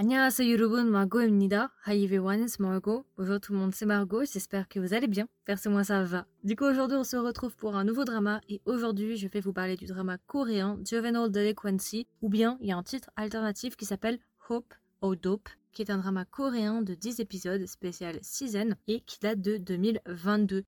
Annyeonghaseyo 0.00 0.56
Yorubun, 0.56 0.84
Margot 0.86 1.28
Mnida. 1.28 1.68
Hi 1.86 2.02
everyone, 2.02 2.42
it's 2.42 2.58
Margot. 2.58 3.04
Bonjour 3.18 3.38
tout 3.38 3.52
le 3.52 3.58
monde, 3.58 3.74
c'est 3.74 3.84
Margot, 3.84 4.24
j'espère 4.24 4.66
que 4.66 4.80
vous 4.80 4.94
allez 4.94 5.08
bien. 5.08 5.28
Percez-moi 5.44 5.84
ça 5.84 6.02
va. 6.04 6.24
Du 6.42 6.56
coup, 6.56 6.64
aujourd'hui, 6.64 6.96
on 6.96 7.04
se 7.04 7.18
retrouve 7.18 7.54
pour 7.54 7.76
un 7.76 7.84
nouveau 7.84 8.06
drama 8.06 8.40
et 8.48 8.62
aujourd'hui, 8.64 9.18
je 9.18 9.28
vais 9.28 9.40
vous 9.40 9.52
parler 9.52 9.76
du 9.76 9.84
drama 9.84 10.16
coréen 10.26 10.78
Juvenile 10.86 11.28
Delinquency 11.28 12.06
ou 12.22 12.30
bien 12.30 12.56
il 12.62 12.68
y 12.68 12.72
a 12.72 12.78
un 12.78 12.82
titre 12.82 13.10
alternatif 13.14 13.76
qui 13.76 13.84
s'appelle 13.84 14.18
Hope 14.48 14.72
or 15.02 15.16
Dope 15.16 15.50
qui 15.70 15.82
est 15.82 15.90
un 15.90 15.98
drama 15.98 16.24
coréen 16.24 16.80
de 16.80 16.94
10 16.94 17.20
épisodes 17.20 17.66
spécial 17.66 18.18
season 18.22 18.70
et 18.88 19.02
qui 19.02 19.20
date 19.20 19.42
de 19.42 19.58
2022. 19.58 20.62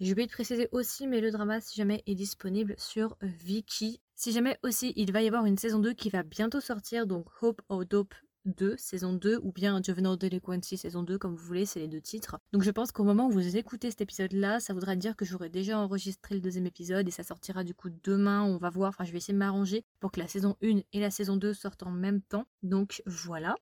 J'ai 0.00 0.10
oublié 0.10 0.26
de 0.26 0.32
préciser 0.32 0.68
aussi, 0.72 1.06
mais 1.06 1.20
le 1.20 1.30
drama, 1.30 1.60
si 1.60 1.76
jamais, 1.76 2.02
est 2.08 2.16
disponible 2.16 2.74
sur 2.76 3.16
Viki. 3.22 4.00
Si 4.16 4.32
jamais 4.32 4.58
aussi, 4.64 4.92
il 4.96 5.12
va 5.12 5.22
y 5.22 5.28
avoir 5.28 5.46
une 5.46 5.58
saison 5.58 5.78
2 5.78 5.92
qui 5.92 6.10
va 6.10 6.24
bientôt 6.24 6.60
sortir, 6.60 7.06
donc 7.06 7.26
Hope 7.40 7.62
or 7.68 7.86
Dope 7.86 8.14
2, 8.44 8.76
saison 8.76 9.12
2, 9.12 9.40
ou 9.42 9.52
bien 9.52 9.80
Juvenile 9.82 10.16
Delinquency 10.16 10.76
saison 10.76 11.02
2, 11.02 11.18
comme 11.18 11.34
vous 11.34 11.44
voulez, 11.44 11.66
c'est 11.66 11.80
les 11.80 11.88
deux 11.88 12.00
titres. 12.00 12.38
Donc 12.52 12.62
je 12.62 12.70
pense 12.70 12.92
qu'au 12.92 13.04
moment 13.04 13.26
où 13.26 13.30
vous 13.30 13.56
écoutez 13.56 13.90
cet 13.90 14.00
épisode-là, 14.00 14.60
ça 14.60 14.74
voudra 14.74 14.96
dire 14.96 15.16
que 15.16 15.24
j'aurai 15.24 15.48
déjà 15.48 15.78
enregistré 15.78 16.34
le 16.34 16.40
deuxième 16.40 16.66
épisode 16.66 17.08
et 17.08 17.10
ça 17.10 17.22
sortira 17.22 17.64
du 17.64 17.74
coup 17.74 17.88
demain, 18.02 18.42
on 18.42 18.56
va 18.56 18.70
voir, 18.70 18.90
enfin 18.90 19.04
je 19.04 19.12
vais 19.12 19.18
essayer 19.18 19.34
de 19.34 19.38
m'arranger 19.38 19.84
pour 20.00 20.12
que 20.12 20.20
la 20.20 20.28
saison 20.28 20.56
1 20.62 20.80
et 20.92 21.00
la 21.00 21.10
saison 21.10 21.36
2 21.36 21.54
sortent 21.54 21.82
en 21.82 21.90
même 21.90 22.20
temps. 22.20 22.46
Donc 22.62 23.02
voilà. 23.06 23.56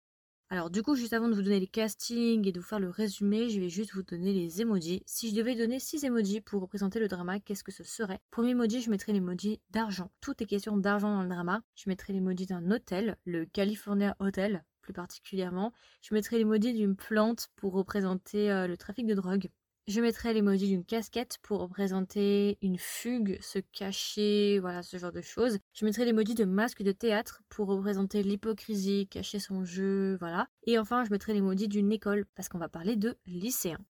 Alors 0.53 0.69
du 0.69 0.83
coup, 0.83 0.95
juste 0.97 1.15
avant 1.15 1.31
de 1.31 1.35
vous 1.35 1.41
donner 1.41 1.61
les 1.61 1.67
castings 1.67 2.47
et 2.47 2.53
de 2.53 2.61
vous 2.61 2.67
faire 2.67 2.79
le 2.79 2.91
résumé, 2.91 3.49
je 3.49 3.59
vais 3.59 3.71
juste 3.71 3.95
vous 3.95 4.03
donner 4.03 4.35
les 4.35 4.61
emojis. 4.61 5.03
Si 5.07 5.31
je 5.31 5.35
devais 5.35 5.55
donner 5.55 5.81
6 5.81 6.05
emojis 6.05 6.43
pour 6.43 6.61
représenter 6.61 7.01
le 7.01 7.09
drama, 7.09 7.41
qu'est-ce 7.41 7.65
que 7.65 7.73
ce 7.73 7.85
serait? 7.85 8.21
Premier 8.31 8.51
emoji, 8.51 8.83
je 8.83 8.91
mettrais 8.91 9.15
l'emoji 9.15 9.63
d'argent. 9.71 10.11
Tout 10.21 10.43
est 10.43 10.47
question 10.47 10.77
d'argent 10.77 11.15
dans 11.15 11.23
le 11.23 11.29
drama. 11.31 11.63
Je 11.75 11.89
mettrais 11.89 12.13
l'emoji 12.13 12.45
d'un 12.45 12.71
hôtel, 12.71 13.17
le 13.25 13.47
California 13.47 14.15
Hotel 14.19 14.63
plus 14.83 14.93
particulièrement. 14.93 15.73
Je 16.03 16.15
mettrai 16.15 16.39
l'emoji 16.39 16.75
d'une 16.75 16.97
plante 16.97 17.49
pour 17.57 17.73
représenter 17.73 18.51
euh, 18.51 18.67
le 18.67 18.77
trafic 18.77 19.07
de 19.07 19.15
drogue. 19.15 19.49
Je 19.89 20.01
mettrai 20.01 20.33
l'emoji 20.33 20.69
d'une 20.69 20.85
casquette 20.85 21.39
pour 21.43 21.61
représenter 21.61 22.57
une 22.63 22.79
fugue, 22.79 23.39
se 23.41 23.59
cacher, 23.59 24.61
voilà, 24.61 24.83
ce 24.83 24.97
genre 24.97 25.11
de 25.11 25.23
choses. 25.23 25.59
Je 25.73 25.85
mettrai 25.85 26.05
l'emoji 26.05 26.35
de 26.35 26.45
masque 26.45 26.83
de 26.83 26.93
théâtre 26.93 27.43
pour 27.49 27.67
représenter 27.67 28.23
l'hypocrisie, 28.23 29.09
cacher 29.09 29.41
son 29.41 29.65
jeu, 29.65 30.17
voilà. 30.21 30.47
Et 30.67 30.79
enfin, 30.79 31.05
je 31.05 31.11
mettrai 31.11 31.35
l'emoji 31.35 31.67
d'une 31.67 31.91
école 31.91 32.27
parce 32.37 32.49
qu'on 32.49 32.59
va 32.59 32.69
parler 32.69 32.95
de 32.95 33.17
lycéens. 33.27 33.85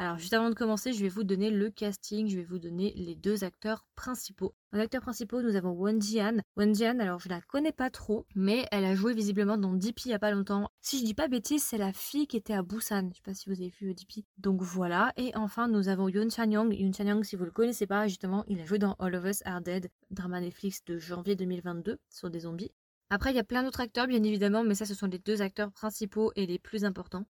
Alors 0.00 0.16
juste 0.16 0.32
avant 0.32 0.48
de 0.48 0.54
commencer, 0.54 0.92
je 0.92 1.02
vais 1.02 1.08
vous 1.08 1.24
donner 1.24 1.50
le 1.50 1.70
casting, 1.70 2.28
je 2.28 2.36
vais 2.36 2.44
vous 2.44 2.60
donner 2.60 2.94
les 2.94 3.16
deux 3.16 3.42
acteurs 3.42 3.84
principaux. 3.96 4.54
En 4.72 4.78
acteurs 4.78 5.02
principaux, 5.02 5.42
nous 5.42 5.56
avons 5.56 5.72
Won 5.72 6.00
Ji-an. 6.00 6.36
Won 6.56 6.72
Ji-an, 6.72 7.00
alors 7.00 7.18
je 7.18 7.28
la 7.28 7.40
connais 7.40 7.72
pas 7.72 7.90
trop, 7.90 8.24
mais 8.36 8.64
elle 8.70 8.84
a 8.84 8.94
joué 8.94 9.12
visiblement 9.12 9.58
dans 9.58 9.72
DP 9.72 10.06
il 10.06 10.10
y 10.10 10.14
a 10.14 10.20
pas 10.20 10.30
longtemps. 10.30 10.70
Si 10.80 11.00
je 11.00 11.04
dis 11.04 11.14
pas 11.14 11.26
bêtise, 11.26 11.64
c'est 11.64 11.78
la 11.78 11.92
fille 11.92 12.28
qui 12.28 12.36
était 12.36 12.52
à 12.52 12.62
Busan. 12.62 13.08
Je 13.10 13.16
sais 13.16 13.22
pas 13.24 13.34
si 13.34 13.48
vous 13.48 13.60
avez 13.60 13.70
vu 13.80 13.92
DP. 13.92 14.24
Donc 14.36 14.62
voilà. 14.62 15.12
Et 15.16 15.32
enfin, 15.34 15.66
nous 15.66 15.88
avons 15.88 16.08
Yoon 16.08 16.30
Chan-young. 16.30 16.72
Yoon 16.72 16.92
Chan-young, 16.92 17.24
si 17.24 17.34
vous 17.34 17.44
le 17.44 17.50
connaissez 17.50 17.88
pas, 17.88 18.06
justement, 18.06 18.44
il 18.46 18.60
a 18.60 18.66
joué 18.66 18.78
dans 18.78 18.92
All 19.00 19.16
of 19.16 19.24
Us 19.24 19.42
Are 19.46 19.60
Dead, 19.60 19.90
drama 20.12 20.40
Netflix 20.40 20.84
de 20.84 20.96
janvier 20.98 21.34
2022 21.34 21.98
sur 22.08 22.30
des 22.30 22.40
zombies. 22.40 22.70
Après, 23.10 23.32
il 23.32 23.36
y 23.36 23.40
a 23.40 23.44
plein 23.44 23.64
d'autres 23.64 23.80
acteurs, 23.80 24.06
bien 24.06 24.22
évidemment, 24.22 24.62
mais 24.62 24.76
ça, 24.76 24.86
ce 24.86 24.94
sont 24.94 25.08
les 25.08 25.18
deux 25.18 25.42
acteurs 25.42 25.72
principaux 25.72 26.30
et 26.36 26.46
les 26.46 26.60
plus 26.60 26.84
importants. 26.84 27.24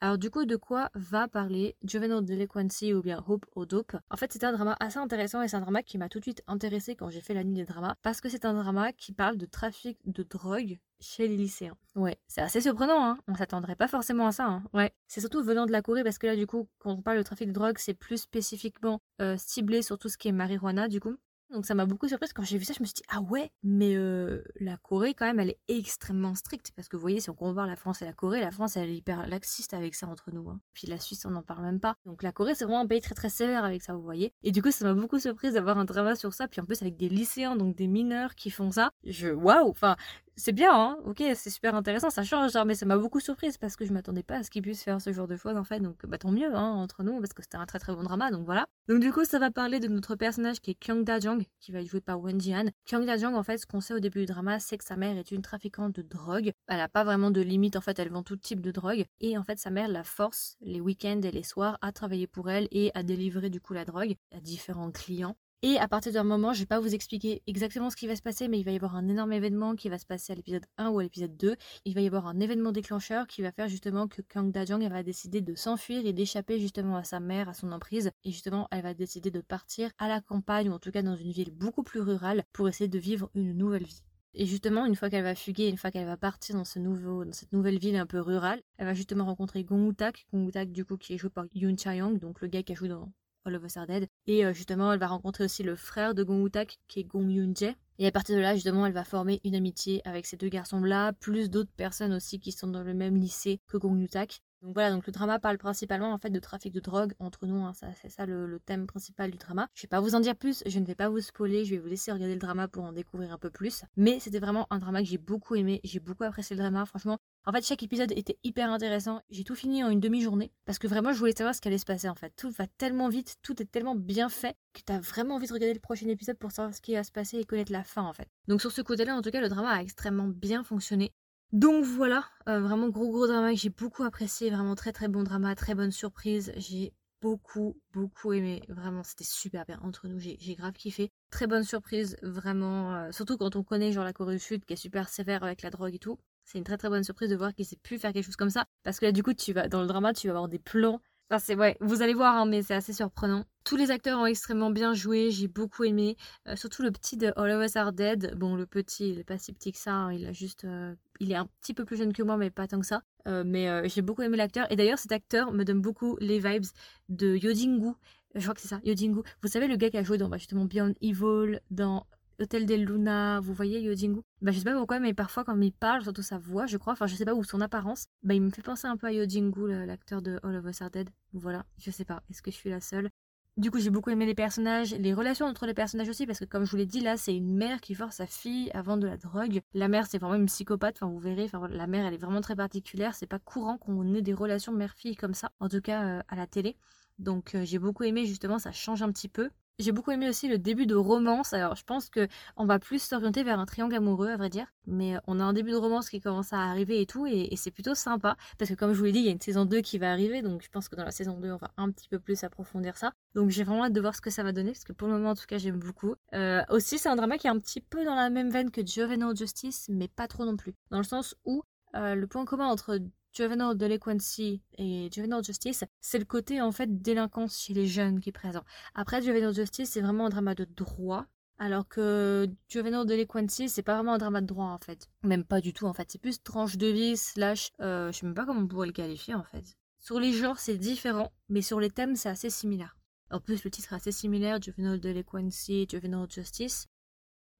Alors 0.00 0.16
du 0.16 0.30
coup, 0.30 0.44
de 0.44 0.54
quoi 0.54 0.90
va 0.94 1.26
parler 1.26 1.76
Juvenile 1.82 2.24
Delinquency 2.24 2.94
ou 2.94 3.02
bien 3.02 3.24
Hope 3.26 3.46
or 3.56 3.66
Dope? 3.66 3.96
En 4.10 4.16
fait, 4.16 4.32
c'est 4.32 4.44
un 4.44 4.52
drama 4.52 4.76
assez 4.78 4.98
intéressant 4.98 5.42
et 5.42 5.48
c'est 5.48 5.56
un 5.56 5.60
drama 5.60 5.82
qui 5.82 5.98
m'a 5.98 6.08
tout 6.08 6.20
de 6.20 6.24
suite 6.24 6.42
intéressé 6.46 6.94
quand 6.94 7.10
j'ai 7.10 7.20
fait 7.20 7.34
la 7.34 7.42
nuit 7.42 7.56
des 7.56 7.64
dramas 7.64 7.96
parce 8.02 8.20
que 8.20 8.28
c'est 8.28 8.44
un 8.44 8.54
drama 8.54 8.92
qui 8.92 9.12
parle 9.12 9.36
de 9.36 9.46
trafic 9.46 9.98
de 10.04 10.22
drogue 10.22 10.78
chez 11.00 11.26
les 11.26 11.36
lycéens. 11.36 11.76
Ouais, 11.96 12.16
c'est 12.28 12.40
assez 12.40 12.60
surprenant, 12.60 13.04
hein 13.04 13.18
On 13.26 13.34
s'attendrait 13.34 13.74
pas 13.74 13.88
forcément 13.88 14.28
à 14.28 14.32
ça, 14.32 14.46
hein 14.46 14.62
Ouais. 14.72 14.92
C'est 15.08 15.20
surtout 15.20 15.42
venant 15.42 15.66
de 15.66 15.72
la 15.72 15.82
Corée 15.82 16.04
parce 16.04 16.18
que 16.18 16.28
là, 16.28 16.36
du 16.36 16.46
coup, 16.46 16.68
quand 16.78 16.92
on 16.92 17.02
parle 17.02 17.18
de 17.18 17.22
trafic 17.24 17.48
de 17.48 17.52
drogue, 17.52 17.78
c'est 17.78 17.94
plus 17.94 18.18
spécifiquement 18.18 19.00
euh, 19.20 19.36
ciblé 19.36 19.82
sur 19.82 19.98
tout 19.98 20.08
ce 20.08 20.16
qui 20.16 20.28
est 20.28 20.32
marijuana, 20.32 20.86
du 20.86 21.00
coup. 21.00 21.16
Donc 21.50 21.64
ça 21.64 21.74
m'a 21.74 21.86
beaucoup 21.86 22.08
surprise 22.08 22.32
quand 22.32 22.42
j'ai 22.42 22.58
vu 22.58 22.64
ça, 22.64 22.74
je 22.74 22.82
me 22.82 22.86
suis 22.86 22.94
dit 22.94 23.02
ah 23.08 23.20
ouais, 23.20 23.50
mais 23.62 23.94
euh, 23.96 24.42
la 24.60 24.76
Corée 24.76 25.14
quand 25.14 25.24
même 25.24 25.40
elle 25.40 25.50
est 25.50 25.58
extrêmement 25.68 26.34
stricte 26.34 26.72
parce 26.76 26.88
que 26.88 26.96
vous 26.96 27.00
voyez 27.00 27.20
si 27.20 27.30
on 27.30 27.34
compare 27.34 27.66
la 27.66 27.76
France 27.76 28.02
et 28.02 28.04
la 28.04 28.12
Corée, 28.12 28.40
la 28.40 28.50
France 28.50 28.76
elle 28.76 28.90
est 28.90 28.96
hyper 28.96 29.26
laxiste 29.26 29.72
avec 29.72 29.94
ça 29.94 30.06
entre 30.08 30.30
nous. 30.30 30.48
Hein. 30.50 30.60
Puis 30.74 30.86
la 30.86 30.98
Suisse 30.98 31.24
on 31.24 31.30
n'en 31.30 31.42
parle 31.42 31.62
même 31.62 31.80
pas. 31.80 31.96
Donc 32.04 32.22
la 32.22 32.32
Corée 32.32 32.54
c'est 32.54 32.64
vraiment 32.64 32.80
un 32.80 32.86
pays 32.86 33.00
très 33.00 33.14
très 33.14 33.30
sévère 33.30 33.64
avec 33.64 33.82
ça 33.82 33.94
vous 33.94 34.02
voyez. 34.02 34.32
Et 34.42 34.52
du 34.52 34.62
coup 34.62 34.70
ça 34.70 34.84
m'a 34.84 34.94
beaucoup 34.94 35.18
surprise 35.18 35.54
d'avoir 35.54 35.78
un 35.78 35.84
drama 35.84 36.16
sur 36.16 36.34
ça, 36.34 36.48
puis 36.48 36.60
en 36.60 36.64
plus 36.64 36.82
avec 36.82 36.96
des 36.96 37.08
lycéens 37.08 37.56
donc 37.56 37.76
des 37.76 37.86
mineurs 37.86 38.34
qui 38.34 38.50
font 38.50 38.70
ça. 38.70 38.90
Je 39.04 39.28
waouh, 39.28 39.70
enfin 39.70 39.96
c'est 40.38 40.52
bien, 40.52 40.70
hein 40.72 40.98
ok, 41.04 41.22
c'est 41.34 41.50
super 41.50 41.74
intéressant, 41.74 42.10
ça 42.10 42.22
change, 42.22 42.52
mais 42.64 42.74
ça 42.74 42.86
m'a 42.86 42.96
beaucoup 42.96 43.20
surprise 43.20 43.58
parce 43.58 43.76
que 43.76 43.84
je 43.84 43.92
m'attendais 43.92 44.22
pas 44.22 44.36
à 44.36 44.42
ce 44.42 44.50
qu'ils 44.50 44.62
puissent 44.62 44.82
faire 44.82 45.00
ce 45.00 45.12
genre 45.12 45.26
de 45.26 45.36
choses 45.36 45.56
en 45.56 45.64
fait, 45.64 45.80
donc 45.80 46.06
bah 46.06 46.16
tant 46.16 46.30
mieux 46.30 46.54
hein, 46.54 46.70
entre 46.74 47.02
nous 47.02 47.18
parce 47.20 47.32
que 47.32 47.42
c'était 47.42 47.56
un 47.56 47.66
très 47.66 47.78
très 47.78 47.94
bon 47.94 48.02
drama, 48.02 48.30
donc 48.30 48.44
voilà. 48.44 48.66
Donc 48.88 49.00
du 49.00 49.12
coup, 49.12 49.24
ça 49.24 49.38
va 49.38 49.50
parler 49.50 49.80
de 49.80 49.88
notre 49.88 50.14
personnage 50.14 50.60
qui 50.60 50.70
est 50.70 50.74
Kyung 50.74 51.04
Da 51.04 51.20
Jung, 51.20 51.44
qui 51.60 51.72
va 51.72 51.80
être 51.80 51.90
joué 51.90 52.00
par 52.00 52.20
Wen 52.20 52.40
Ji-han. 52.40 52.70
Kyung 52.86 53.04
Da 53.04 53.18
Jung, 53.18 53.34
en 53.34 53.42
fait, 53.42 53.58
ce 53.58 53.66
qu'on 53.66 53.82
sait 53.82 53.92
au 53.92 54.00
début 54.00 54.20
du 54.20 54.26
drama, 54.26 54.60
c'est 54.60 54.78
que 54.78 54.84
sa 54.84 54.96
mère 54.96 55.18
est 55.18 55.30
une 55.30 55.42
trafiquante 55.42 55.96
de 55.96 56.02
drogue. 56.02 56.52
Elle 56.68 56.80
a 56.80 56.88
pas 56.88 57.04
vraiment 57.04 57.30
de 57.30 57.42
limite, 57.42 57.76
en 57.76 57.82
fait, 57.82 57.98
elle 57.98 58.10
vend 58.10 58.22
tout 58.22 58.36
type 58.36 58.60
de 58.60 58.70
drogue, 58.70 59.04
et 59.20 59.36
en 59.36 59.44
fait, 59.44 59.58
sa 59.58 59.70
mère 59.70 59.88
la 59.88 60.04
force 60.04 60.56
les 60.62 60.80
week-ends 60.80 61.20
et 61.22 61.30
les 61.30 61.42
soirs 61.42 61.76
à 61.82 61.92
travailler 61.92 62.26
pour 62.26 62.48
elle 62.48 62.68
et 62.70 62.90
à 62.94 63.02
délivrer 63.02 63.50
du 63.50 63.60
coup 63.60 63.74
la 63.74 63.84
drogue 63.84 64.14
à 64.34 64.40
différents 64.40 64.90
clients. 64.90 65.36
Et 65.62 65.76
à 65.76 65.88
partir 65.88 66.12
d'un 66.12 66.22
moment, 66.22 66.52
je 66.52 66.60
vais 66.60 66.66
pas 66.66 66.78
vous 66.78 66.94
expliquer 66.94 67.42
exactement 67.48 67.90
ce 67.90 67.96
qui 67.96 68.06
va 68.06 68.14
se 68.14 68.22
passer, 68.22 68.46
mais 68.46 68.60
il 68.60 68.62
va 68.62 68.70
y 68.70 68.76
avoir 68.76 68.94
un 68.94 69.08
énorme 69.08 69.32
événement 69.32 69.74
qui 69.74 69.88
va 69.88 69.98
se 69.98 70.06
passer 70.06 70.32
à 70.32 70.36
l'épisode 70.36 70.64
1 70.76 70.90
ou 70.90 71.00
à 71.00 71.02
l'épisode 71.02 71.36
2. 71.36 71.56
Il 71.84 71.94
va 71.94 72.00
y 72.00 72.06
avoir 72.06 72.28
un 72.28 72.38
événement 72.38 72.70
déclencheur 72.70 73.26
qui 73.26 73.42
va 73.42 73.50
faire 73.50 73.66
justement 73.66 74.06
que 74.06 74.22
Kang 74.22 74.52
Da-jung 74.52 74.88
va 74.88 75.02
décider 75.02 75.40
de 75.40 75.56
s'enfuir 75.56 76.06
et 76.06 76.12
d'échapper 76.12 76.60
justement 76.60 76.96
à 76.96 77.02
sa 77.02 77.18
mère, 77.18 77.48
à 77.48 77.54
son 77.54 77.72
emprise. 77.72 78.12
Et 78.22 78.30
justement, 78.30 78.68
elle 78.70 78.82
va 78.82 78.94
décider 78.94 79.32
de 79.32 79.40
partir 79.40 79.90
à 79.98 80.06
la 80.06 80.20
campagne 80.20 80.70
ou 80.70 80.74
en 80.74 80.78
tout 80.78 80.92
cas 80.92 81.02
dans 81.02 81.16
une 81.16 81.32
ville 81.32 81.50
beaucoup 81.50 81.82
plus 81.82 82.00
rurale 82.00 82.44
pour 82.52 82.68
essayer 82.68 82.86
de 82.86 82.98
vivre 83.00 83.28
une 83.34 83.52
nouvelle 83.52 83.84
vie. 83.84 84.04
Et 84.34 84.46
justement, 84.46 84.86
une 84.86 84.94
fois 84.94 85.10
qu'elle 85.10 85.24
va 85.24 85.34
fuguer, 85.34 85.66
une 85.66 85.76
fois 85.76 85.90
qu'elle 85.90 86.06
va 86.06 86.16
partir 86.16 86.54
dans, 86.54 86.64
cette 86.64 87.52
nouvelle 87.52 87.80
ville 87.80 87.96
un 87.96 88.06
peu 88.06 88.20
rurale, 88.20 88.62
elle 88.76 88.86
va 88.86 88.94
justement 88.94 89.24
rencontrer 89.24 89.64
Gong 89.64 89.88
Woo-tak. 89.88 90.24
Gong 90.32 90.44
Woo-tak, 90.44 90.70
du 90.70 90.84
coup, 90.84 90.96
qui 90.96 91.14
est 91.14 91.18
joué 91.18 91.30
par 91.30 91.46
Yoon 91.52 91.76
Cha-young, 91.76 92.20
donc 92.20 92.40
le 92.42 92.46
gars 92.46 92.62
qui 92.62 92.70
a 92.70 92.74
joué 92.76 92.88
dans 92.88 93.10
All 93.44 93.54
of 93.54 93.64
Us 93.64 93.76
Are 93.76 93.86
Dead. 93.86 94.08
Et 94.26 94.44
euh, 94.44 94.52
justement, 94.52 94.92
elle 94.92 94.98
va 94.98 95.06
rencontrer 95.06 95.44
aussi 95.44 95.62
le 95.62 95.76
frère 95.76 96.14
de 96.14 96.22
Gong 96.22 96.40
Woo-tak, 96.42 96.78
qui 96.88 97.00
est 97.00 97.04
Gong 97.04 97.28
Yoon-jae. 97.28 97.74
Et 97.98 98.06
à 98.06 98.12
partir 98.12 98.36
de 98.36 98.40
là, 98.40 98.54
justement, 98.54 98.86
elle 98.86 98.92
va 98.92 99.04
former 99.04 99.40
une 99.44 99.54
amitié 99.54 100.00
avec 100.06 100.26
ces 100.26 100.36
deux 100.36 100.48
garçons-là, 100.48 101.12
plus 101.14 101.50
d'autres 101.50 101.72
personnes 101.76 102.12
aussi 102.12 102.38
qui 102.38 102.52
sont 102.52 102.68
dans 102.68 102.82
le 102.82 102.94
même 102.94 103.16
lycée 103.16 103.60
que 103.66 103.76
Gong 103.76 103.98
Yoo-tak. 103.98 104.40
Donc 104.62 104.74
voilà, 104.74 104.90
donc 104.90 105.06
le 105.06 105.12
drama 105.12 105.38
parle 105.38 105.56
principalement 105.56 106.12
en 106.12 106.18
fait 106.18 106.30
de 106.30 106.40
trafic 106.40 106.72
de 106.72 106.80
drogue 106.80 107.14
entre 107.20 107.46
nous, 107.46 107.64
hein, 107.64 107.72
c'est 107.74 108.08
ça 108.08 108.26
le, 108.26 108.58
thème 108.66 108.86
principal 108.86 109.30
du 109.30 109.38
drama. 109.38 109.68
Je 109.74 109.82
vais 109.82 109.88
pas 109.88 110.00
vous 110.00 110.16
en 110.16 110.20
dire 110.20 110.34
plus, 110.34 110.64
je 110.66 110.78
ne 110.80 110.84
vais 110.84 110.96
pas 110.96 111.08
vous 111.08 111.20
spoiler, 111.20 111.64
je 111.64 111.70
vais 111.70 111.78
vous 111.78 111.86
laisser 111.86 112.10
regarder 112.10 112.34
le 112.34 112.40
drama 112.40 112.66
pour 112.66 112.82
en 112.82 112.92
découvrir 112.92 113.32
un 113.32 113.38
peu 113.38 113.50
plus. 113.50 113.84
Mais 113.96 114.18
c'était 114.18 114.40
vraiment 114.40 114.66
un 114.70 114.78
drama 114.78 115.00
que 115.00 115.08
j'ai 115.08 115.18
beaucoup 115.18 115.54
aimé, 115.54 115.80
j'ai 115.84 116.00
beaucoup 116.00 116.24
apprécié 116.24 116.56
le 116.56 116.62
drama, 116.62 116.86
franchement. 116.86 117.18
En 117.46 117.52
fait, 117.52 117.64
chaque 117.64 117.82
épisode 117.82 118.12
était 118.12 118.36
hyper 118.42 118.70
intéressant. 118.70 119.22
J'ai 119.30 119.44
tout 119.44 119.54
fini 119.54 119.82
en 119.82 119.90
une 119.90 120.00
demi-journée 120.00 120.50
parce 120.66 120.78
que 120.78 120.86
vraiment 120.86 121.12
je 121.12 121.18
voulais 121.18 121.32
savoir 121.32 121.54
ce 121.54 121.60
qui 121.60 121.68
allait 121.68 121.78
se 121.78 121.86
passer 121.86 122.08
en 122.08 122.14
fait. 122.14 122.32
Tout 122.36 122.50
va 122.50 122.66
tellement 122.66 123.08
vite, 123.08 123.36
tout 123.42 123.62
est 123.62 123.70
tellement 123.70 123.94
bien 123.94 124.28
fait 124.28 124.56
que 124.74 124.80
t'as 124.84 124.98
vraiment 124.98 125.36
envie 125.36 125.46
de 125.46 125.52
regarder 125.52 125.72
le 125.72 125.80
prochain 125.80 126.08
épisode 126.08 126.36
pour 126.36 126.52
savoir 126.52 126.74
ce 126.74 126.80
qui 126.80 126.94
va 126.94 127.04
se 127.04 127.12
passer 127.12 127.38
et 127.38 127.44
connaître 127.44 127.72
la 127.72 127.84
fin 127.84 128.02
en 128.02 128.12
fait. 128.12 128.28
Donc 128.48 128.60
sur 128.60 128.72
ce 128.72 128.82
côté-là, 128.82 129.14
en 129.14 129.22
tout 129.22 129.30
cas, 129.30 129.40
le 129.40 129.48
drama 129.48 129.70
a 129.70 129.80
extrêmement 129.80 130.26
bien 130.26 130.62
fonctionné. 130.64 131.12
Donc 131.52 131.84
voilà, 131.84 132.24
euh, 132.48 132.60
vraiment 132.60 132.88
gros 132.90 133.10
gros 133.10 133.26
drama 133.26 133.52
que 133.52 133.58
j'ai 133.58 133.70
beaucoup 133.70 134.02
apprécié, 134.04 134.50
vraiment 134.50 134.74
très 134.74 134.92
très 134.92 135.08
bon 135.08 135.22
drama, 135.22 135.54
très 135.54 135.74
bonne 135.74 135.92
surprise. 135.92 136.52
J'ai 136.56 136.92
beaucoup 137.22 137.80
beaucoup 137.94 138.34
aimé, 138.34 138.62
vraiment 138.68 139.02
c'était 139.02 139.24
super 139.24 139.64
bien 139.64 139.80
entre 139.82 140.08
nous, 140.08 140.18
j'ai 140.20 140.54
grave 140.54 140.74
kiffé. 140.74 141.10
Très 141.30 141.46
bonne 141.46 141.64
surprise, 141.64 142.18
vraiment, 142.22 142.94
euh, 142.94 143.12
surtout 143.12 143.38
quand 143.38 143.56
on 143.56 143.62
connaît 143.64 143.92
genre 143.92 144.04
la 144.04 144.12
Corée 144.12 144.34
du 144.34 144.40
Sud 144.40 144.64
qui 144.66 144.74
est 144.74 144.76
super 144.76 145.08
sévère 145.08 145.42
avec 145.42 145.62
la 145.62 145.70
drogue 145.70 145.94
et 145.94 145.98
tout. 145.98 146.18
C'est 146.44 146.58
une 146.58 146.64
très 146.64 146.76
très 146.76 146.90
bonne 146.90 147.02
surprise 147.04 147.30
de 147.30 147.36
voir 147.36 147.54
qu'il 147.54 147.64
s'est 147.64 147.76
pu 147.76 147.98
faire 147.98 148.12
quelque 148.12 148.24
chose 148.24 148.36
comme 148.36 148.50
ça, 148.50 148.66
parce 148.82 149.00
que 149.00 149.06
là 149.06 149.12
du 149.12 149.22
coup 149.22 149.32
tu 149.32 149.54
vas 149.54 149.68
dans 149.68 149.80
le 149.80 149.86
drama, 149.86 150.12
tu 150.12 150.26
vas 150.28 150.34
avoir 150.34 150.48
des 150.48 150.58
plans 150.58 151.00
ouais, 151.30 151.76
vous 151.80 152.02
allez 152.02 152.14
voir, 152.14 152.36
hein, 152.36 152.46
mais 152.46 152.62
c'est 152.62 152.74
assez 152.74 152.92
surprenant. 152.92 153.44
Tous 153.64 153.76
les 153.76 153.90
acteurs 153.90 154.18
ont 154.18 154.26
extrêmement 154.26 154.70
bien 154.70 154.94
joué, 154.94 155.30
j'ai 155.30 155.48
beaucoup 155.48 155.84
aimé. 155.84 156.16
Euh, 156.46 156.56
surtout 156.56 156.82
le 156.82 156.90
petit 156.90 157.16
de 157.16 157.32
All 157.36 157.50
of 157.50 157.64
Us 157.64 157.76
Are 157.76 157.92
Dead. 157.92 158.34
Bon, 158.36 158.54
le 158.56 158.66
petit, 158.66 159.10
il 159.10 159.18
est 159.18 159.24
pas 159.24 159.38
si 159.38 159.52
petit 159.52 159.72
que 159.72 159.78
ça, 159.78 159.92
hein, 159.92 160.12
il 160.12 160.26
a 160.26 160.32
juste, 160.32 160.64
euh, 160.64 160.94
il 161.20 161.30
est 161.30 161.36
un 161.36 161.46
petit 161.60 161.74
peu 161.74 161.84
plus 161.84 161.96
jeune 161.96 162.12
que 162.12 162.22
moi, 162.22 162.36
mais 162.36 162.50
pas 162.50 162.66
tant 162.66 162.80
que 162.80 162.86
ça. 162.86 163.02
Euh, 163.26 163.44
mais 163.44 163.88
j'ai 163.88 164.00
beaucoup 164.00 164.22
aimé 164.22 164.36
l'acteur. 164.36 164.70
Et 164.72 164.76
d'ailleurs, 164.76 164.98
cet 164.98 165.12
acteur 165.12 165.52
me 165.52 165.64
donne 165.64 165.82
beaucoup 165.82 166.16
les 166.20 166.38
vibes 166.38 166.64
de 167.10 167.36
Yodingu. 167.36 167.92
Je 168.34 168.42
crois 168.42 168.54
que 168.54 168.60
c'est 168.60 168.68
ça, 168.68 168.80
Yodingu. 168.84 169.20
Vous 169.42 169.48
savez, 169.48 169.68
le 169.68 169.76
gars 169.76 169.90
qui 169.90 169.98
a 169.98 170.02
joué 170.02 170.16
dans 170.16 170.28
bah, 170.28 170.38
justement 170.38 170.64
Beyond 170.64 170.94
Evil, 171.02 171.60
dans 171.70 172.06
Hôtel 172.40 172.66
des 172.66 172.76
Luna, 172.76 173.40
vous 173.40 173.52
voyez 173.52 173.80
Yodingu? 173.80 174.20
Bah 174.42 174.52
je 174.52 174.58
sais 174.58 174.64
pas 174.64 174.74
pourquoi, 174.74 175.00
mais 175.00 175.12
parfois 175.12 175.44
quand 175.44 175.60
il 175.60 175.72
parle, 175.72 176.02
surtout 176.02 176.22
sa 176.22 176.38
voix, 176.38 176.66
je 176.66 176.76
crois, 176.76 176.92
enfin 176.92 177.08
je 177.08 177.16
sais 177.16 177.24
pas, 177.24 177.34
où 177.34 177.42
son 177.42 177.60
apparence, 177.60 178.06
bah 178.22 178.34
il 178.34 178.42
me 178.42 178.50
fait 178.50 178.62
penser 178.62 178.86
un 178.86 178.96
peu 178.96 179.08
à 179.08 179.12
Yodingu, 179.12 179.86
l'acteur 179.86 180.22
de 180.22 180.38
All 180.44 180.54
of 180.54 180.64
Us 180.66 180.80
Are 180.82 180.90
Dead. 180.90 181.10
Voilà, 181.32 181.64
je 181.78 181.90
sais 181.90 182.04
pas, 182.04 182.22
est-ce 182.30 182.40
que 182.40 182.52
je 182.52 182.56
suis 182.56 182.70
la 182.70 182.80
seule? 182.80 183.10
Du 183.56 183.72
coup, 183.72 183.80
j'ai 183.80 183.90
beaucoup 183.90 184.10
aimé 184.10 184.24
les 184.24 184.36
personnages, 184.36 184.94
les 184.94 185.12
relations 185.12 185.46
entre 185.46 185.66
les 185.66 185.74
personnages 185.74 186.08
aussi, 186.08 186.26
parce 186.26 186.38
que 186.38 186.44
comme 186.44 186.64
je 186.64 186.70
vous 186.70 186.76
l'ai 186.76 186.86
dit, 186.86 187.00
là, 187.00 187.16
c'est 187.16 187.34
une 187.34 187.56
mère 187.56 187.80
qui 187.80 187.96
force 187.96 188.14
sa 188.14 188.26
fille 188.28 188.70
à 188.70 188.82
vendre 188.82 189.02
de 189.02 189.08
la 189.08 189.16
drogue. 189.16 189.62
La 189.74 189.88
mère, 189.88 190.06
c'est 190.06 190.18
vraiment 190.18 190.36
une 190.36 190.46
psychopathe, 190.46 190.98
enfin, 191.00 191.10
vous 191.10 191.18
verrez, 191.18 191.46
enfin, 191.52 191.66
la 191.66 191.88
mère, 191.88 192.06
elle 192.06 192.14
est 192.14 192.18
vraiment 192.18 192.40
très 192.40 192.54
particulière. 192.54 193.16
C'est 193.16 193.26
pas 193.26 193.40
courant 193.40 193.76
qu'on 193.76 194.14
ait 194.14 194.22
des 194.22 194.32
relations 194.32 194.70
mère-fille 194.72 195.16
comme 195.16 195.34
ça, 195.34 195.50
en 195.58 195.68
tout 195.68 195.80
cas 195.80 196.04
euh, 196.04 196.22
à 196.28 196.36
la 196.36 196.46
télé. 196.46 196.76
Donc, 197.18 197.56
euh, 197.56 197.64
j'ai 197.64 197.80
beaucoup 197.80 198.04
aimé, 198.04 198.26
justement, 198.26 198.60
ça 198.60 198.70
change 198.70 199.02
un 199.02 199.10
petit 199.10 199.28
peu. 199.28 199.50
J'ai 199.80 199.92
beaucoup 199.92 200.10
aimé 200.10 200.28
aussi 200.28 200.48
le 200.48 200.58
début 200.58 200.86
de 200.86 200.96
romance. 200.96 201.52
Alors, 201.52 201.76
je 201.76 201.84
pense 201.84 202.10
que 202.10 202.26
on 202.56 202.66
va 202.66 202.80
plus 202.80 203.00
s'orienter 203.00 203.44
vers 203.44 203.60
un 203.60 203.64
triangle 203.64 203.94
amoureux, 203.94 204.28
à 204.28 204.36
vrai 204.36 204.48
dire. 204.48 204.66
Mais 204.88 205.14
euh, 205.14 205.20
on 205.28 205.38
a 205.38 205.44
un 205.44 205.52
début 205.52 205.70
de 205.70 205.76
romance 205.76 206.10
qui 206.10 206.20
commence 206.20 206.52
à 206.52 206.58
arriver 206.58 207.00
et 207.00 207.06
tout, 207.06 207.26
et, 207.26 207.54
c'est 207.54 207.70
plutôt 207.70 207.94
sympa. 207.94 208.36
Parce 208.58 208.72
que, 208.72 208.74
comme 208.74 208.92
je 208.92 208.98
vous 208.98 209.04
l'ai 209.04 209.12
dit, 209.12 209.20
il 209.20 209.26
y 209.26 209.28
a 209.28 209.32
une 209.32 209.40
saison 209.40 209.66
2 209.66 209.80
qui 209.80 209.98
va 209.98 210.10
arriver, 210.10 210.42
donc 210.42 210.62
je 210.62 210.68
pense 210.68 210.88
que 210.88 210.96
dans 210.96 211.04
la 211.04 211.12
saison 211.12 211.38
2, 211.38 211.52
on 211.52 211.58
va 211.58 211.70
un 211.76 211.92
petit 211.92 212.08
peu 212.08 212.18
plus 212.18 212.42
approfondir 212.42 212.96
ça. 212.96 213.12
Donc, 213.36 213.50
j'ai 213.50 213.62
vraiment 213.62 213.84
hâte 213.84 213.92
de 213.92 214.00
voir 214.00 214.16
ce 214.16 214.20
que 214.20 214.30
ça 214.30 214.42
va 214.42 214.50
donner, 214.50 214.72
parce 214.72 214.82
que 214.82 214.92
pour 214.92 215.06
le 215.06 215.14
moment, 215.14 215.30
en 215.30 215.36
tout 215.36 215.46
cas, 215.46 215.58
j'aime 215.58 215.78
beaucoup. 215.78 216.16
Euh, 216.34 216.64
aussi, 216.70 216.98
c'est 216.98 217.08
un 217.08 217.14
drama 217.14 217.38
qui 217.38 217.46
est 217.46 217.50
un 217.50 217.60
petit 217.60 217.80
peu 217.80 218.04
dans 218.04 218.16
la 218.16 218.30
même 218.30 218.50
veine 218.50 218.72
que 218.72 218.84
Juvenile 218.84 219.36
Justice, 219.36 219.86
mais 219.88 220.08
pas 220.08 220.26
trop 220.26 220.44
non 220.44 220.56
plus. 220.56 220.74
Dans 220.90 220.98
le 220.98 221.04
sens 221.04 221.36
où 221.44 221.62
euh, 221.94 222.16
le 222.16 222.26
point 222.26 222.44
commun 222.44 222.66
entre 222.66 222.98
Juvenile 223.38 223.76
Delinquency 223.76 224.62
et 224.78 225.08
Juvenile 225.12 225.44
Justice, 225.44 225.84
c'est 226.00 226.18
le 226.18 226.24
côté 226.24 226.60
en 226.60 226.72
fait 226.72 227.00
délinquance 227.00 227.56
chez 227.56 227.72
les 227.72 227.86
jeunes 227.86 228.18
qui 228.18 228.30
est 228.30 228.32
présent. 228.32 228.64
Après, 228.96 229.22
Juvenile 229.22 229.54
Justice, 229.54 229.90
c'est 229.90 230.00
vraiment 230.00 230.26
un 230.26 230.28
drama 230.28 230.56
de 230.56 230.64
droit, 230.64 231.24
alors 231.56 231.86
que 231.86 232.50
Juvenile 232.68 233.06
Delinquency, 233.06 233.68
c'est 233.68 233.84
pas 233.84 233.94
vraiment 233.94 234.14
un 234.14 234.18
drama 234.18 234.40
de 234.40 234.46
droit 234.46 234.66
en 234.66 234.78
fait. 234.78 235.08
Même 235.22 235.44
pas 235.44 235.60
du 235.60 235.72
tout 235.72 235.86
en 235.86 235.94
fait. 235.94 236.10
C'est 236.10 236.20
plus 236.20 236.42
tranche 236.42 236.76
de 236.78 236.88
vie, 236.88 237.16
slash. 237.16 237.70
Euh, 237.80 238.10
je 238.10 238.18
sais 238.18 238.26
même 238.26 238.34
pas 238.34 238.44
comment 238.44 238.62
on 238.62 238.66
pourrait 238.66 238.88
le 238.88 238.92
qualifier 238.92 239.36
en 239.36 239.44
fait. 239.44 239.76
Sur 240.00 240.18
les 240.18 240.32
genres, 240.32 240.58
c'est 240.58 240.76
différent, 240.76 241.32
mais 241.48 241.62
sur 241.62 241.78
les 241.78 241.90
thèmes, 241.90 242.16
c'est 242.16 242.28
assez 242.28 242.50
similaire. 242.50 242.96
En 243.30 243.38
plus, 243.38 243.62
le 243.62 243.70
titre 243.70 243.92
est 243.92 243.96
assez 243.96 244.10
similaire 244.10 244.60
Juvenile 244.60 244.98
Delinquency, 244.98 245.86
Juvenile 245.88 246.26
Justice. 246.28 246.88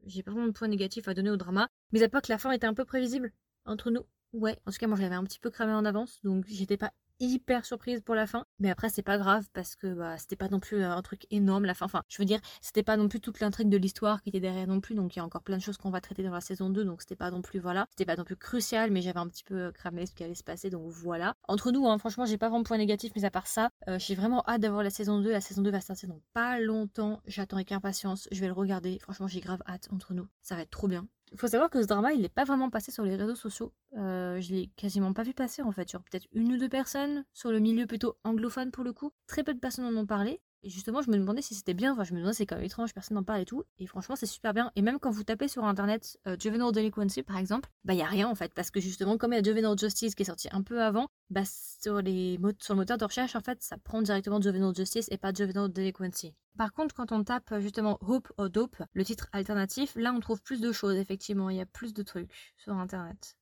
J'ai 0.06 0.24
pas 0.24 0.32
vraiment 0.32 0.48
de 0.48 0.52
points 0.52 0.66
négatifs 0.66 1.06
à 1.06 1.14
donner 1.14 1.30
au 1.30 1.36
drama, 1.36 1.68
mais 1.92 2.02
à 2.02 2.08
part 2.08 2.22
que 2.22 2.32
la 2.32 2.38
fin 2.38 2.50
était 2.50 2.66
un 2.66 2.74
peu 2.74 2.84
prévisible 2.84 3.32
entre 3.64 3.92
nous. 3.92 4.04
Ouais, 4.32 4.58
en 4.66 4.70
tout 4.72 4.78
cas, 4.78 4.86
moi 4.86 4.96
je 4.96 5.02
l'avais 5.02 5.14
un 5.14 5.24
petit 5.24 5.38
peu 5.38 5.50
cramé 5.50 5.72
en 5.72 5.84
avance, 5.84 6.20
donc 6.22 6.44
j'étais 6.46 6.76
pas 6.76 6.92
hyper 7.20 7.64
surprise 7.64 8.00
pour 8.00 8.14
la 8.14 8.26
fin. 8.26 8.44
Mais 8.58 8.70
après, 8.70 8.88
c'est 8.90 9.02
pas 9.02 9.18
grave 9.18 9.46
parce 9.52 9.74
que 9.74 9.92
bah, 9.92 10.16
c'était 10.18 10.36
pas 10.36 10.48
non 10.48 10.60
plus 10.60 10.82
un 10.84 11.02
truc 11.02 11.26
énorme 11.30 11.64
la 11.64 11.74
fin. 11.74 11.86
Enfin, 11.86 12.02
je 12.08 12.18
veux 12.18 12.24
dire, 12.24 12.40
c'était 12.60 12.82
pas 12.82 12.96
non 12.96 13.08
plus 13.08 13.20
toute 13.20 13.40
l'intrigue 13.40 13.68
de 13.68 13.76
l'histoire 13.76 14.22
qui 14.22 14.28
était 14.28 14.40
derrière 14.40 14.66
non 14.66 14.80
plus. 14.80 14.94
Donc 14.94 15.16
il 15.16 15.18
y 15.18 15.22
a 15.22 15.24
encore 15.24 15.42
plein 15.42 15.56
de 15.56 15.62
choses 15.62 15.76
qu'on 15.78 15.90
va 15.90 16.00
traiter 16.00 16.22
dans 16.22 16.32
la 16.32 16.40
saison 16.40 16.70
2. 16.70 16.84
Donc 16.84 17.00
c'était 17.02 17.16
pas 17.16 17.30
non 17.30 17.42
plus, 17.42 17.58
voilà, 17.58 17.86
c'était 17.90 18.04
pas 18.04 18.16
non 18.16 18.24
plus 18.24 18.36
crucial, 18.36 18.90
mais 18.90 19.02
j'avais 19.02 19.18
un 19.18 19.26
petit 19.28 19.44
peu 19.44 19.72
cramé 19.72 20.06
ce 20.06 20.14
qui 20.14 20.22
allait 20.24 20.34
se 20.34 20.44
passer. 20.44 20.70
Donc 20.70 20.88
voilà. 20.90 21.34
Entre 21.48 21.72
nous, 21.72 21.88
hein, 21.88 21.98
franchement, 21.98 22.24
j'ai 22.26 22.38
pas 22.38 22.48
vraiment 22.48 22.62
de 22.62 22.68
point 22.68 22.78
négatif, 22.78 23.12
mais 23.16 23.24
à 23.24 23.30
part 23.30 23.46
ça, 23.48 23.70
euh, 23.88 23.98
j'ai 23.98 24.14
vraiment 24.14 24.44
hâte 24.46 24.60
d'avoir 24.60 24.82
la 24.82 24.90
saison 24.90 25.20
2. 25.20 25.30
La 25.30 25.40
saison 25.40 25.62
2 25.62 25.70
va 25.70 25.80
sortir 25.80 26.08
dans 26.08 26.20
pas 26.34 26.60
longtemps. 26.60 27.20
J'attends 27.26 27.56
avec 27.56 27.72
impatience. 27.72 28.28
Je 28.30 28.40
vais 28.40 28.46
le 28.46 28.52
regarder. 28.52 28.98
Franchement, 29.00 29.26
j'ai 29.26 29.40
grave 29.40 29.62
hâte 29.66 29.88
entre 29.90 30.14
nous. 30.14 30.28
Ça 30.42 30.54
va 30.54 30.62
être 30.62 30.70
trop 30.70 30.86
bien. 30.88 31.08
Il 31.32 31.38
faut 31.38 31.48
savoir 31.48 31.70
que 31.70 31.82
ce 31.82 31.86
drama, 31.86 32.12
il 32.12 32.22
n'est 32.22 32.28
pas 32.28 32.44
vraiment 32.44 32.70
passé 32.70 32.90
sur 32.90 33.04
les 33.04 33.16
réseaux 33.16 33.34
sociaux. 33.34 33.72
Euh, 33.96 34.40
je 34.40 34.54
l'ai 34.54 34.66
quasiment 34.76 35.12
pas 35.12 35.22
vu 35.22 35.34
passer 35.34 35.62
en 35.62 35.72
fait, 35.72 35.88
sur 35.88 36.02
peut-être 36.02 36.26
une 36.32 36.52
ou 36.52 36.56
deux 36.56 36.68
personnes, 36.68 37.24
sur 37.32 37.50
le 37.50 37.58
milieu 37.58 37.86
plutôt 37.86 38.16
anglophone 38.24 38.70
pour 38.70 38.84
le 38.84 38.92
coup. 38.92 39.12
Très 39.26 39.44
peu 39.44 39.54
de 39.54 39.58
personnes 39.58 39.84
en 39.84 39.96
ont 40.00 40.06
parlé. 40.06 40.40
Et 40.62 40.70
justement, 40.70 41.02
je 41.02 41.10
me 41.10 41.16
demandais 41.16 41.42
si 41.42 41.54
c'était 41.54 41.74
bien. 41.74 41.92
Enfin, 41.92 42.04
je 42.04 42.12
me 42.12 42.18
demandais, 42.18 42.34
c'est 42.34 42.46
quand 42.46 42.56
même 42.56 42.64
étrange, 42.64 42.92
personne 42.92 43.16
n'en 43.16 43.22
parle 43.22 43.40
et 43.40 43.44
tout. 43.44 43.64
Et 43.78 43.86
franchement, 43.86 44.16
c'est 44.16 44.26
super 44.26 44.52
bien. 44.52 44.72
Et 44.76 44.82
même 44.82 44.98
quand 44.98 45.10
vous 45.10 45.22
tapez 45.22 45.48
sur 45.48 45.64
internet 45.64 46.18
euh, 46.26 46.36
Juvenile 46.38 46.72
Delinquency, 46.72 47.22
par 47.22 47.38
exemple, 47.38 47.70
bah, 47.84 47.94
il 47.94 48.00
a 48.00 48.06
rien 48.06 48.28
en 48.28 48.34
fait. 48.34 48.52
Parce 48.54 48.70
que 48.70 48.80
justement, 48.80 49.18
comme 49.18 49.32
il 49.32 49.36
y 49.36 49.38
a 49.38 49.42
Juvenile 49.42 49.78
Justice 49.78 50.14
qui 50.14 50.22
est 50.22 50.26
sorti 50.26 50.48
un 50.50 50.62
peu 50.62 50.82
avant, 50.82 51.08
bah, 51.30 51.42
sur, 51.44 52.02
les, 52.02 52.36
le 52.36 52.74
moteur 52.74 52.98
de 52.98 53.04
recherche, 53.04 53.36
en 53.36 53.40
fait, 53.40 53.62
ça 53.62 53.78
prend 53.78 54.02
directement 54.02 54.40
Juvenile 54.40 54.74
Justice 54.74 55.08
et 55.10 55.18
pas 55.18 55.32
Juvenile 55.32 55.68
Delinquency. 55.72 56.34
Par 56.56 56.72
contre, 56.72 56.94
quand 56.94 57.12
on 57.12 57.22
tape 57.22 57.54
justement 57.60 57.98
Hope 58.00 58.32
or 58.36 58.50
Dope, 58.50 58.82
le 58.92 59.04
titre 59.04 59.28
alternatif, 59.32 59.94
là, 59.94 60.12
on 60.12 60.20
trouve 60.20 60.42
plus 60.42 60.60
de 60.60 60.72
choses, 60.72 60.96
effectivement. 60.96 61.50
Il 61.50 61.56
y 61.56 61.60
a 61.60 61.66
plus 61.66 61.94
de 61.94 62.02
trucs 62.02 62.30
sur 62.56 62.72
internet. 62.74 63.37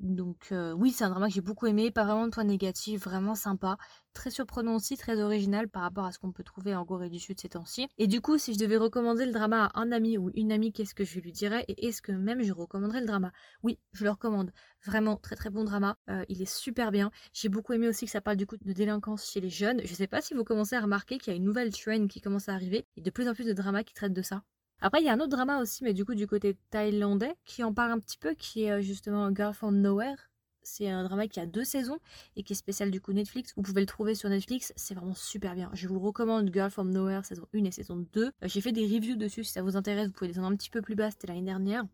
Donc 0.00 0.48
euh, 0.50 0.72
oui, 0.72 0.92
c'est 0.92 1.04
un 1.04 1.10
drama 1.10 1.28
que 1.28 1.34
j'ai 1.34 1.42
beaucoup 1.42 1.66
aimé, 1.66 1.90
pas 1.90 2.04
vraiment 2.04 2.24
de 2.26 2.30
points 2.30 2.44
négatifs, 2.44 3.04
vraiment 3.04 3.34
sympa, 3.34 3.76
très 4.14 4.30
surprenant 4.30 4.76
aussi, 4.76 4.96
très 4.96 5.20
original 5.20 5.68
par 5.68 5.82
rapport 5.82 6.06
à 6.06 6.12
ce 6.12 6.18
qu'on 6.18 6.32
peut 6.32 6.42
trouver 6.42 6.74
en 6.74 6.86
Corée 6.86 7.10
du 7.10 7.18
Sud 7.18 7.38
ces 7.38 7.50
temps-ci. 7.50 7.86
Et 7.98 8.06
du 8.06 8.22
coup, 8.22 8.38
si 8.38 8.54
je 8.54 8.58
devais 8.58 8.78
recommander 8.78 9.26
le 9.26 9.32
drama 9.32 9.66
à 9.66 9.78
un 9.78 9.92
ami 9.92 10.16
ou 10.16 10.30
une 10.34 10.52
amie, 10.52 10.72
qu'est-ce 10.72 10.94
que 10.94 11.04
je 11.04 11.20
lui 11.20 11.32
dirais 11.32 11.66
Et 11.68 11.86
est-ce 11.86 12.00
que 12.00 12.12
même 12.12 12.42
je 12.42 12.52
recommanderais 12.52 13.00
le 13.00 13.06
drama? 13.06 13.30
Oui, 13.62 13.78
je 13.92 14.04
le 14.04 14.10
recommande. 14.10 14.52
Vraiment, 14.86 15.16
très 15.18 15.36
très 15.36 15.50
bon 15.50 15.64
drama. 15.64 15.98
Euh, 16.08 16.24
il 16.30 16.40
est 16.40 16.50
super 16.50 16.92
bien. 16.92 17.10
J'ai 17.34 17.50
beaucoup 17.50 17.74
aimé 17.74 17.86
aussi 17.86 18.06
que 18.06 18.10
ça 18.10 18.22
parle 18.22 18.38
du 18.38 18.46
coup 18.46 18.56
de 18.56 18.72
délinquance 18.72 19.30
chez 19.30 19.40
les 19.42 19.50
jeunes. 19.50 19.82
Je 19.84 19.94
sais 19.94 20.06
pas 20.06 20.22
si 20.22 20.32
vous 20.32 20.44
commencez 20.44 20.76
à 20.76 20.80
remarquer 20.80 21.18
qu'il 21.18 21.30
y 21.30 21.34
a 21.34 21.36
une 21.36 21.44
nouvelle 21.44 21.72
trend 21.72 22.06
qui 22.06 22.22
commence 22.22 22.48
à 22.48 22.54
arriver 22.54 22.86
et 22.96 23.02
de 23.02 23.10
plus 23.10 23.28
en 23.28 23.34
plus 23.34 23.44
de 23.44 23.52
dramas 23.52 23.84
qui 23.84 23.92
traitent 23.92 24.14
de 24.14 24.22
ça. 24.22 24.42
Après, 24.82 25.00
il 25.00 25.04
y 25.04 25.08
a 25.08 25.12
un 25.12 25.20
autre 25.20 25.28
drama 25.28 25.60
aussi, 25.60 25.84
mais 25.84 25.92
du 25.92 26.04
coup, 26.04 26.14
du 26.14 26.26
côté 26.26 26.56
thaïlandais, 26.70 27.34
qui 27.44 27.62
en 27.62 27.74
parle 27.74 27.92
un 27.92 27.98
petit 27.98 28.16
peu, 28.16 28.34
qui 28.34 28.64
est 28.64 28.70
euh, 28.70 28.80
justement 28.80 29.34
Girl 29.34 29.52
from 29.52 29.80
Nowhere. 29.80 30.16
C'est 30.62 30.88
un 30.88 31.04
drama 31.04 31.26
qui 31.26 31.40
a 31.40 31.46
deux 31.46 31.64
saisons 31.64 31.98
et 32.36 32.42
qui 32.42 32.52
est 32.52 32.56
spécial 32.56 32.90
du 32.90 33.00
coup 33.00 33.12
Netflix. 33.12 33.52
Vous 33.56 33.62
pouvez 33.62 33.80
le 33.80 33.86
trouver 33.86 34.14
sur 34.14 34.28
Netflix, 34.28 34.72
c'est 34.76 34.94
vraiment 34.94 35.14
super 35.14 35.54
bien. 35.54 35.70
Je 35.72 35.88
vous 35.88 35.98
recommande 35.98 36.50
Girl 36.52 36.70
from 36.70 36.90
Nowhere 36.90 37.24
saison 37.24 37.46
1 37.54 37.64
et 37.64 37.70
saison 37.70 38.06
2. 38.12 38.24
Euh, 38.24 38.30
j'ai 38.42 38.60
fait 38.60 38.72
des 38.72 38.84
reviews 38.84 39.16
dessus, 39.16 39.44
si 39.44 39.52
ça 39.52 39.62
vous 39.62 39.76
intéresse, 39.76 40.08
vous 40.08 40.12
pouvez 40.12 40.28
descendre 40.28 40.48
un 40.48 40.56
petit 40.56 40.70
peu 40.70 40.82
plus 40.82 40.94
bas, 40.94 41.10
c'était 41.10 41.28
l'année 41.28 41.42
dernière. 41.42 41.84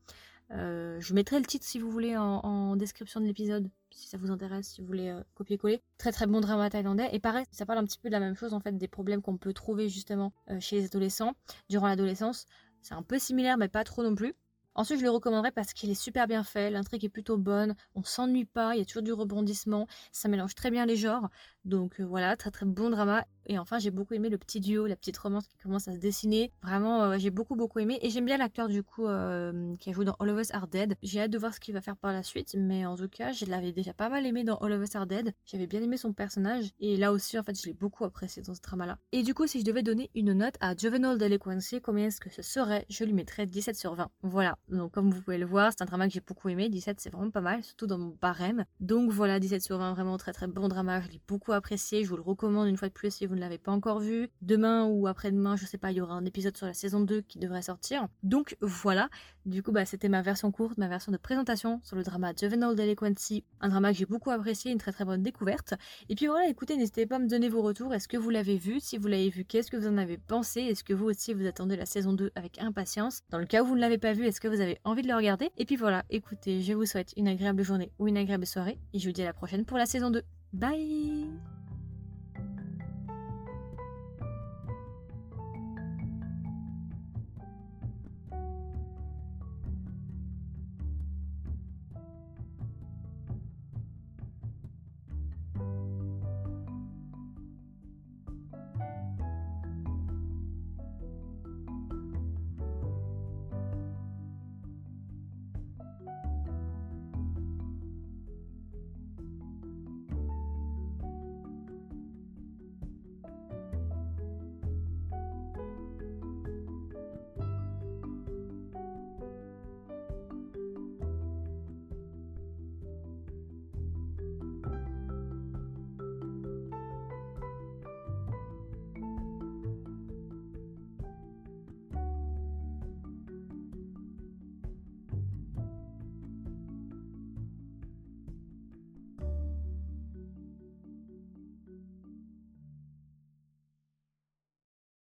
Euh, 0.53 1.01
je 1.01 1.13
mettrai 1.13 1.41
le 1.41 1.47
titre 1.47 1.65
si 1.65 1.81
vous 1.81 1.91
voulez 1.91 2.17
en, 2.17 2.77
description 2.77 3.21
de 3.21 3.27
l'épisode, 3.27 3.69
si 3.91 4.09
ça 4.09 4.17
vous 4.17 4.31
intéresse, 4.31 4.69
si 4.69 4.81
vous 4.81 4.87
voulez 4.87 5.17
copier-coller. 5.35 5.81
Très 5.99 6.13
très 6.13 6.27
bon 6.27 6.41
drama 6.41 6.71
thaïlandais. 6.71 7.09
Et 7.13 7.19
pareil, 7.19 7.45
ça 7.51 7.67
parle 7.67 7.81
un 7.81 7.85
petit 7.85 7.99
peu 7.99 8.09
de 8.09 8.13
la 8.13 8.21
même 8.21 8.37
chose 8.37 8.53
en 8.53 8.61
fait, 8.61 8.77
des 8.77 8.87
problèmes 8.87 9.23
qu'on 9.23 9.39
peut 9.39 9.53
trouver 9.53 9.89
justement 9.89 10.33
chez 10.61 10.77
les 10.77 10.85
adolescents 10.85 11.35
durant 11.69 11.89
l'adolescence. 11.89 12.47
C'est 12.87 12.95
un 12.95 13.03
peu 13.03 13.19
similaire, 13.19 13.59
mais 13.59 13.67
pas 13.67 13.83
trop 13.83 14.05
non 14.05 14.15
plus. 14.15 14.37
Ensuite, 14.77 15.01
je 15.01 15.05
le 15.05 15.11
recommanderais 15.11 15.51
parce 15.51 15.73
qu'il 15.73 15.91
est 15.91 16.01
super 16.01 16.29
bien 16.29 16.45
fait, 16.45 16.71
l'intrigue 16.71 17.05
est 17.05 17.09
plutôt 17.09 17.37
bonne, 17.37 17.75
on 17.97 18.05
s'ennuie 18.05 18.45
pas, 18.45 18.77
il 18.77 18.79
y 18.79 18.83
a 18.83 18.85
toujours 18.85 19.03
du 19.03 19.13
rebondissement, 19.13 19.89
ça 20.13 20.29
mélange 20.29 20.55
très 20.55 20.71
bien 20.71 20.87
les 20.87 20.95
genres. 20.95 21.29
Donc 21.65 21.99
euh, 21.99 22.05
voilà, 22.05 22.37
très 22.37 22.53
très 22.53 22.65
bon 22.65 22.89
drama. 22.91 23.27
Et 23.47 23.59
enfin, 23.59 23.79
j'ai 23.79 23.91
beaucoup 23.91 24.15
aimé 24.15 24.29
le 24.29 24.39
petit 24.39 24.61
duo, 24.61 24.87
la 24.87 24.97
petite 24.97 25.17
romance 25.17 25.47
qui 25.47 25.57
commence 25.59 25.89
à 25.89 25.95
se 25.95 25.99
dessiner. 25.99 26.53
Vraiment, 26.63 27.03
euh, 27.03 27.19
j'ai 27.19 27.31
beaucoup 27.31 27.55
beaucoup 27.55 27.79
aimé. 27.79 27.99
Et 28.03 28.11
j'aime 28.11 28.27
bien 28.27 28.37
l'acteur 28.37 28.69
du 28.69 28.83
coup 28.83 29.07
euh, 29.07 29.75
qui 29.77 29.91
a 29.91 29.93
joué 29.93 30.05
dans 30.05 30.17
All 30.19 30.31
of 30.31 30.41
Us 30.41 30.53
Are 30.53 30.67
Dead. 30.67 30.97
J'ai 31.03 31.21
hâte 31.21 31.31
de 31.31 31.39
voir 31.39 31.55
ce 31.55 31.61
qu'il 31.61 31.75
va 31.75 31.81
faire 31.81 31.97
par 31.97 32.13
la 32.13 32.23
suite. 32.23 32.55
Mais 32.59 32.85
en 32.87 32.97
tout 32.97 33.09
cas, 33.09 33.33
je 33.33 33.47
l'avais 33.47 33.73
déjà 33.73 33.93
pas 33.93 34.09
mal 34.09 34.27
aimé 34.27 34.45
dans 34.45 34.57
All 34.57 34.73
of 34.73 34.83
Us 34.83 34.97
Are 34.97 35.07
Dead. 35.07 35.33
J'avais 35.45 35.67
bien 35.67 35.81
aimé 35.83 35.97
son 35.97 36.13
personnage. 36.13 36.71
Et 36.81 36.97
là 36.97 37.13
aussi, 37.13 37.39
en 37.39 37.43
fait, 37.43 37.59
je 37.59 37.67
l'ai 37.67 37.75
beaucoup 37.75 38.05
apprécié 38.05 38.43
dans 38.43 38.55
ce 38.55 38.61
drama-là. 38.61 38.99
Et 39.13 39.23
du 39.23 39.35
coup, 39.35 39.47
si 39.47 39.61
je 39.61 39.65
devais 39.65 39.83
donner 39.83 40.11
une 40.15 40.33
note 40.33 40.55
à 40.61 40.77
Juvenile 40.77 41.19
Delinquency, 41.19 41.81
combien 41.81 42.07
est-ce 42.07 42.21
que 42.21 42.31
ce 42.31 42.43
serait? 42.43 42.85
Je 42.89 43.05
lui 43.05 43.13
mettrais 43.13 43.47
17 43.47 43.77
sur 43.77 43.95
20. 43.95 44.11
Voilà. 44.23 44.59
Donc 44.69 44.93
comme 44.93 45.11
vous 45.11 45.23
pouvez 45.23 45.39
le 45.39 45.47
voir, 45.47 45.73
c'est 45.73 45.83
un 45.83 45.87
drama 45.87 46.09
que 46.09 46.15
j'ai 46.15 46.21
beaucoup 46.21 46.49
aimé. 46.49 46.69
17, 46.69 47.01
c'est 47.01 47.11
vraiment 47.11 47.31
pas 47.31 47.41
mal, 47.41 47.63
surtout 47.63 47.87
dans 47.87 47.99
mon 47.99 48.17
barème. 48.21 48.65
Donc 48.81 49.11
voilà, 49.11 49.39
17 49.39 49.63
sur 49.63 49.79
20, 49.79 49.93
vraiment 49.93 50.17
très 50.17 50.33
très 50.33 50.49
bon 50.49 50.69
drama. 50.69 51.01
Je 51.03 51.09
l'ai 51.09 51.21
beaucoup 51.29 51.53
apprécié. 51.53 52.05
Je 52.05 52.09
vous 52.09 52.17
le 52.17 52.23
recommande 52.23 52.67
une 52.69 52.77
fois 52.77 52.89
de 52.89 52.93
plus 52.93 53.13
si 53.13 53.27
vous 53.27 53.36
ne 53.37 53.41
l'avez 53.41 53.59
pas 53.59 53.73
encore 53.73 54.01
vu. 54.01 54.29
Demain 54.43 54.85
ou 54.87 55.07
après-demain, 55.07 55.57
je 55.57 55.65
sais 55.65 55.79
pas, 55.79 55.93
il 55.93 55.99
y 55.99 56.01
aura 56.01 56.15
un 56.15 56.25
épisode 56.25 56.57
sur 56.57 56.67
la 56.67 56.75
saison 56.75 57.01
2 57.01 57.21
qui 57.23 57.39
devrait 57.39 57.63
sortir. 57.63 58.09
Donc 58.23 58.57
voilà, 58.61 59.09
du 59.45 59.63
coup, 59.63 59.71
bah, 59.71 59.85
c'était 59.85 60.09
ma 60.09 60.23
version 60.23 60.51
courte, 60.51 60.77
ma 60.77 60.89
version 60.89 61.13
de 61.13 61.17
présentation 61.17 61.81
sur 61.85 61.97
le 61.97 62.03
drama 62.03 62.33
Juvenile 62.39 62.75
Delinquency. 62.75 63.45
Un 63.61 63.69
drama 63.69 63.93
que 63.93 63.99
j'ai 63.99 64.07
beaucoup 64.07 64.31
apprécié, 64.31 64.73
une 64.73 64.79
très 64.79 64.93
très 64.93 65.05
bonne 65.05 65.23
découverte. 65.23 65.75
Et 66.09 66.15
puis 66.15 66.27
voilà, 66.27 66.49
écoutez, 66.49 66.77
n'hésitez 66.77 67.07
pas 67.07 67.17
à 67.17 67.19
me 67.19 67.29
donner 67.29 67.49
vos 67.49 67.63
retours. 67.63 67.95
Est-ce 67.95 68.09
que 68.09 68.17
vous 68.17 68.31
l'avez 68.31 68.57
vu? 68.57 68.81
Si 68.81 68.99
vous 68.99 69.07
l'avez 69.07 69.31
vu, 69.31 69.45
qu'est-ce 69.45 69.71
que 69.71 69.77
vous 69.77 69.87
en 69.87 69.99
avez 69.99 70.19
pensé? 70.19 70.63
Est-ce 70.63 70.83
que 70.83 70.93
vous 70.93 71.07
aussi 71.07 71.33
vous 71.33 71.47
attendez 71.47 71.77
la 71.77 71.87
saison 71.87 72.13
2 72.13 72.33
avec 72.35 72.61
impatience? 72.61 73.23
Dans 73.31 73.39
le 73.39 73.47
cas 73.47 73.63
où 73.63 73.67
vous 73.67 73.77
ne 73.77 73.81
l'avez 73.81 73.99
pas 73.99 74.13
vu, 74.13 74.27
est-ce 74.27 74.41
que 74.41 74.49
vous 74.49 74.61
avez 74.61 74.79
envie 74.85 75.03
de 75.03 75.09
le 75.09 75.15
regarder? 75.15 75.51
Et 75.57 75.65
puis 75.65 75.77
voilà, 75.77 76.05
écoutez, 76.11 76.61
je 76.63 76.73
vous 76.73 76.87
souhaite 76.87 77.13
une 77.17 77.29
agréable 77.29 77.63
journée 77.63 77.93
ou 77.99 78.09
une 78.09 78.17
agréable 78.17 78.47
soirée. 78.47 78.79
Et 78.93 78.99
je 78.99 79.07
vous 79.07 79.13
dis 79.13 79.23
à 79.23 79.27
la 79.27 79.33
prochaine 79.33 79.65
pour 79.65 79.79
la 79.79 79.87
saison 79.87 80.11
2. 80.11 80.23
Bye 80.53 81.56